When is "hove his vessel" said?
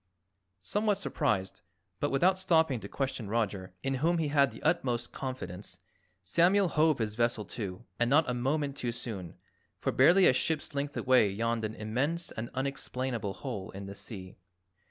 6.69-7.45